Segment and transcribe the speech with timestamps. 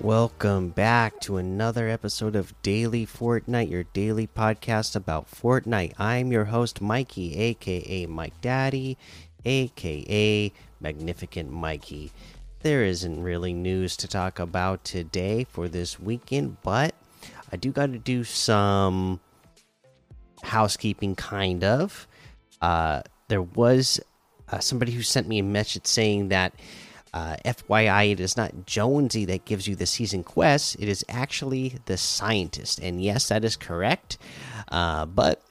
[0.00, 5.94] Welcome back to another episode of Daily Fortnite, your daily podcast about Fortnite.
[5.98, 8.96] I'm your host, Mikey, aka Mike Daddy,
[9.44, 12.12] aka Magnificent Mikey.
[12.60, 16.94] There isn't really news to talk about today for this weekend, but
[17.50, 19.18] I do got to do some
[20.44, 22.06] housekeeping, kind of.
[22.62, 23.98] Uh, there was
[24.48, 26.54] uh, somebody who sent me a message saying that
[27.12, 30.74] uh, FYI, it is not Jonesy that gives you the season quests.
[30.76, 32.78] It is actually the scientist.
[32.80, 34.18] And yes, that is correct.
[34.70, 35.42] Uh, but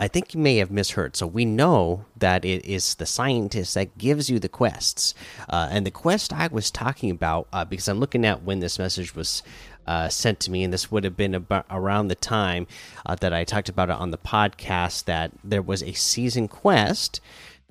[0.00, 1.16] I think you may have misheard.
[1.16, 5.12] So we know that it is the scientist that gives you the quests.
[5.48, 8.78] Uh, and the quest I was talking about, uh, because I'm looking at when this
[8.78, 9.42] message was
[9.88, 12.66] uh, sent to me, and this would have been about around the time
[13.06, 17.20] uh, that I talked about it on the podcast, that there was a season quest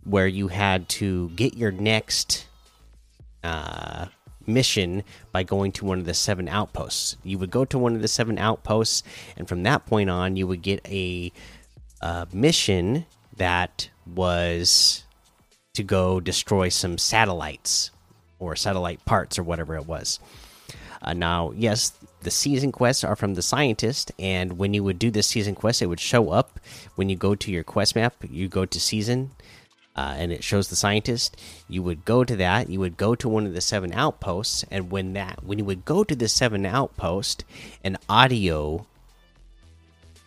[0.04, 2.48] where you had to get your next
[3.48, 4.08] uh,
[4.46, 7.18] mission by going to one of the seven outposts.
[7.24, 9.04] You would go to one of the seven outposts,
[9.36, 11.32] and from that point on, you would get a,
[12.32, 15.04] mission that was
[15.74, 17.92] to go destroy some satellites
[18.40, 20.20] or satellite parts or whatever it was.
[21.02, 25.12] Uh, now, yes, the season quests are from the scientist, and when you would do
[25.12, 26.60] this season quest, it would show up
[26.96, 28.16] when you go to your quest map.
[28.30, 29.32] You go to season,
[29.98, 31.36] uh, and it shows the scientist.
[31.68, 32.70] You would go to that.
[32.70, 35.84] You would go to one of the seven outposts, and when that when you would
[35.86, 37.44] go to the seven outpost,
[37.84, 38.86] an audio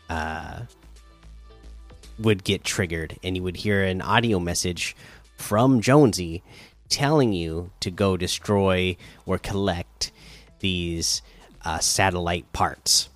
[0.09, 0.63] uh,
[2.19, 4.97] would get triggered, and you would hear an audio message
[5.37, 6.43] from Jonesy
[6.89, 10.11] telling you to go destroy or collect
[10.59, 11.23] these
[11.65, 13.09] uh, satellite parts.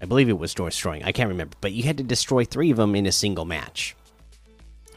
[0.00, 1.04] I believe it was destroying.
[1.04, 3.94] I can't remember, but you had to destroy three of them in a single match.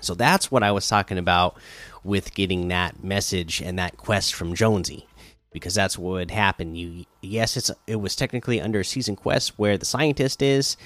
[0.06, 1.58] So that's what I was talking about
[2.04, 5.08] with getting that message and that quest from Jonesy,
[5.52, 6.76] because that's what would happen.
[6.76, 10.78] You yes, it's it was technically under a season quest where the scientist is,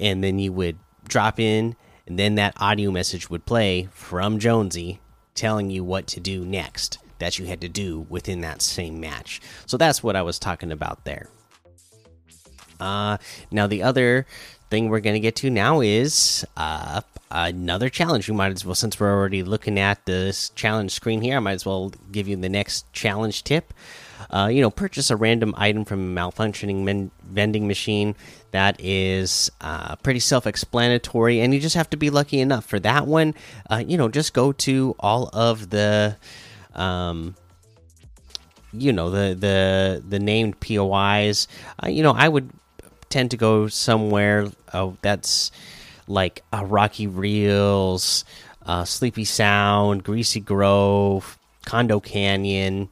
[0.00, 1.76] and then you would drop in,
[2.06, 5.00] and then that audio message would play from Jonesy
[5.34, 9.40] telling you what to do next that you had to do within that same match.
[9.66, 11.28] So that's what I was talking about there.
[12.80, 13.18] Uh,
[13.50, 14.26] now the other
[14.74, 18.26] thing we're going to get to now is uh, another challenge.
[18.26, 21.52] You might as well, since we're already looking at this challenge screen here, I might
[21.52, 23.72] as well give you the next challenge tip.
[24.30, 28.16] Uh, you know, purchase a random item from a malfunctioning vending machine.
[28.50, 32.80] That is uh, pretty self explanatory, and you just have to be lucky enough for
[32.80, 33.34] that one.
[33.70, 36.16] Uh, you know, just go to all of the.
[36.74, 37.36] Um,
[38.76, 41.46] you know the the the named POIs.
[41.80, 42.50] Uh, you know, I would
[43.14, 45.52] tend to go somewhere oh, that's
[46.08, 48.24] like uh, Rocky Reels,
[48.66, 52.88] uh, Sleepy Sound, Greasy Grove, Condo Canyon.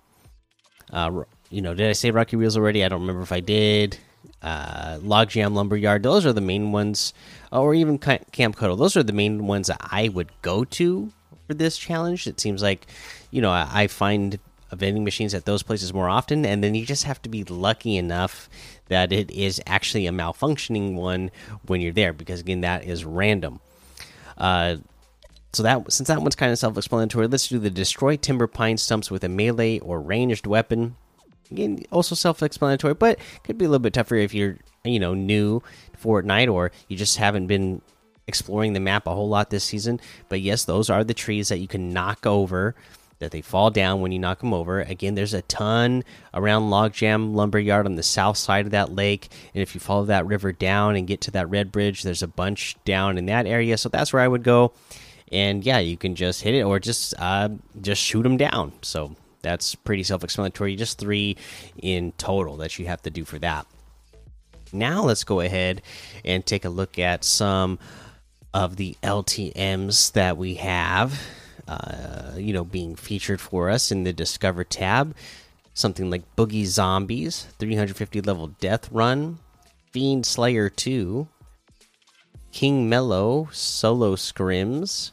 [0.93, 2.85] Uh, you know, did I say Rocky Reels already?
[2.85, 3.99] I don't remember if I did.
[4.41, 6.05] Uh, Logjam Lumberyard.
[6.05, 7.13] Those are the main ones,
[7.51, 8.77] or even Camp Cuddle.
[8.77, 11.11] Those are the main ones that I would go to
[11.49, 12.29] for this challenge.
[12.29, 12.87] It seems like,
[13.33, 14.39] you know, I, I find
[14.77, 17.97] vending machines at those places more often, and then you just have to be lucky
[17.97, 18.49] enough
[18.89, 21.31] that it is actually a malfunctioning one
[21.67, 23.61] when you're there, because again, that is random.
[24.37, 24.77] Uh,
[25.53, 29.11] so that since that one's kind of self-explanatory, let's do the destroy timber pine stumps
[29.11, 30.97] with a melee or ranged weapon.
[31.51, 35.63] Again, also self-explanatory, but could be a little bit tougher if you're you know new
[36.03, 37.83] Fortnite or you just haven't been
[38.27, 40.01] exploring the map a whole lot this season.
[40.31, 42.75] But yes, those are the trees that you can knock over
[43.23, 44.81] that they fall down when you knock them over.
[44.81, 49.63] Again, there's a ton around Logjam Lumberyard on the south side of that lake, and
[49.63, 52.77] if you follow that river down and get to that red bridge, there's a bunch
[52.85, 53.79] down in that area.
[53.79, 54.73] So that's where I would go.
[55.31, 57.49] And yeah, you can just hit it or just uh,
[57.81, 58.73] just shoot them down.
[58.83, 60.77] So that's pretty self-explanatory.
[60.77, 61.37] Just three
[61.81, 63.67] in total that you have to do for that.
[64.73, 65.83] Now let's go ahead
[66.25, 67.79] and take a look at some
[68.55, 71.19] of the LTM's that we have
[71.69, 75.15] uh, you know, being featured for us in the Discover tab.
[75.75, 79.39] Something like Boogie Zombies, 350 level Death Run,
[79.91, 81.27] Fiend Slayer 2,
[82.53, 85.13] King Mellow Solo Scrims,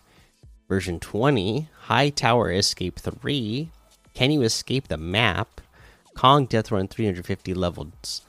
[0.68, 3.70] version 20, High Tower Escape 3,
[4.14, 5.62] Can You Escape the Map,
[6.14, 8.22] Kong Death Run 350 levels,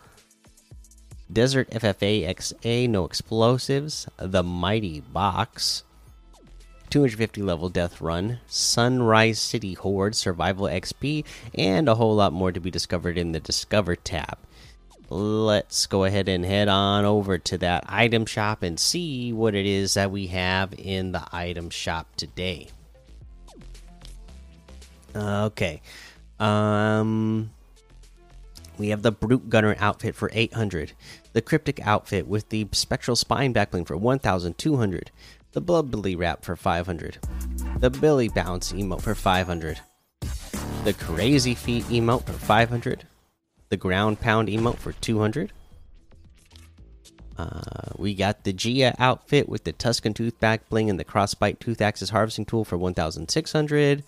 [1.33, 5.83] Desert FFA XA No Explosives, The Mighty Box,
[6.91, 12.61] 250 level death run, Sunrise City Horde survival XP, and a whole lot more to
[12.61, 14.39] be discovered in the Discover tab.
[15.09, 19.67] Let's go ahead and head on over to that item shop and see what it
[19.67, 22.69] is that we have in the item shop today.
[25.15, 25.83] Okay.
[26.39, 27.51] Um
[28.79, 30.93] We have the Brute Gunner outfit for 800,
[31.33, 35.11] the Cryptic outfit with the Spectral Spine backbling for 1200,
[35.53, 37.19] the Billy wrap for 500,
[37.79, 39.81] the Billy Bounce emote for 500,
[40.85, 43.07] the Crazy Feet emote for 500,
[43.69, 45.53] the Ground Pound emote for 200.
[47.39, 51.59] Uh, we got the Gia outfit with the Tuscan Tooth back bling and the Crossbite
[51.59, 54.05] Tooth Axis harvesting tool for 1600.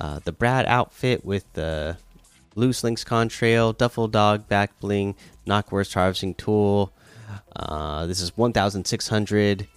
[0.00, 1.96] Uh, the Brat outfit with the
[2.56, 5.14] Loose Links Contrail, Duffel Dog back bling,
[5.46, 6.92] Knockwurst harvesting tool.
[7.54, 9.68] Uh, this is 1600.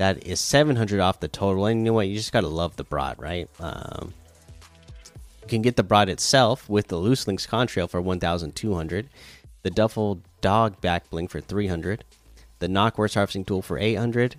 [0.00, 1.66] That is 700 off the total.
[1.66, 2.08] And you know what?
[2.08, 3.50] You just got to love the Brat, right?
[3.60, 4.14] Um,
[5.42, 9.10] you can get the Brat itself with the Loose Links Contrail for 1200.
[9.62, 12.04] The Duffel Dog back bling for 300.
[12.60, 14.36] The Knockwurst harvesting tool for 800.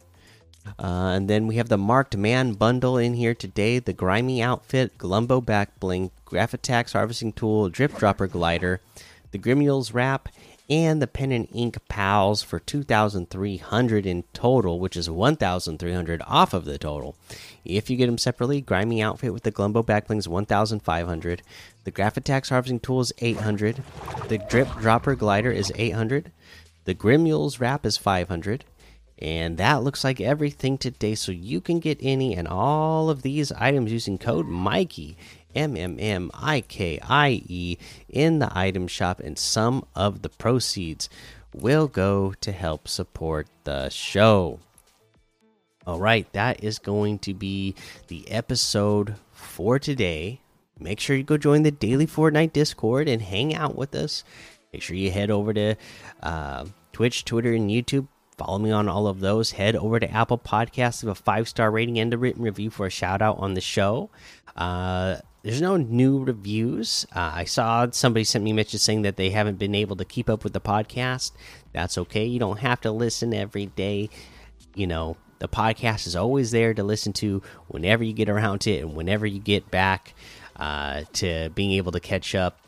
[0.79, 4.97] Uh, and then we have the marked man bundle in here today the grimy outfit,
[4.97, 8.81] Glumbo back bling, Graphitax harvesting tool, drip dropper glider,
[9.29, 10.27] the Grimules wrap,
[10.71, 16.63] and the pen and ink pals for 2300 in total, which is 1300 off of
[16.63, 17.17] the total.
[17.65, 21.41] If you get them separately, grimy outfit with the Glumbo back bling is 1500,
[21.83, 23.83] the Graphitax harvesting tool is 800,
[24.29, 26.31] the drip dropper glider is 800,
[26.85, 28.63] the Grimules wrap is 500.
[29.19, 31.13] And that looks like everything today.
[31.13, 35.15] So you can get any and all of these items using code Mikey,
[35.55, 37.77] M M M I K I E,
[38.09, 41.09] in the item shop, and some of the proceeds
[41.53, 44.59] will go to help support the show.
[45.85, 47.75] All right, that is going to be
[48.07, 50.39] the episode for today.
[50.79, 54.23] Make sure you go join the daily Fortnite Discord and hang out with us.
[54.71, 55.75] Make sure you head over to
[56.23, 58.07] uh, Twitch, Twitter, and YouTube
[58.43, 59.51] Follow me on all of those.
[59.51, 62.87] Head over to Apple Podcasts, leave a five star rating and a written review for
[62.87, 64.09] a shout out on the show.
[64.55, 67.05] Uh, there's no new reviews.
[67.15, 70.05] Uh, I saw somebody sent me a message saying that they haven't been able to
[70.05, 71.33] keep up with the podcast.
[71.71, 72.25] That's okay.
[72.25, 74.09] You don't have to listen every day.
[74.73, 78.71] You know, the podcast is always there to listen to whenever you get around to
[78.71, 80.15] it and whenever you get back
[80.55, 82.59] uh, to being able to catch up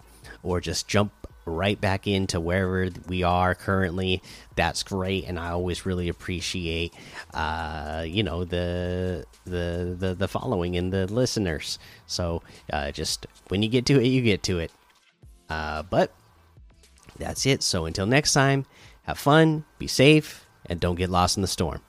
[0.43, 1.11] or just jump
[1.45, 4.21] right back into wherever we are currently.
[4.55, 6.93] That's great and i always really appreciate
[7.33, 11.79] uh you know the the the, the following and the listeners.
[12.07, 14.71] So uh just when you get to it you get to it.
[15.49, 16.13] Uh but
[17.17, 17.63] that's it.
[17.63, 18.65] So until next time
[19.03, 21.81] have fun be safe and don't get lost in the storm